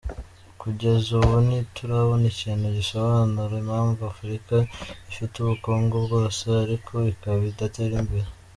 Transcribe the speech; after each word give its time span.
Kugeza 0.61 1.09
ubu 1.19 1.35
ntiturabona 1.47 2.25
ikintu 2.33 2.65
gisobanura 2.77 3.53
impamvu 3.63 3.99
Afurika 4.11 4.55
ifite 5.11 5.35
ubukungu 5.39 5.95
bwose 6.05 6.43
ariko 6.63 6.93
ikaba 7.13 7.43
idatera 7.53 7.95
imbere. 8.03 8.29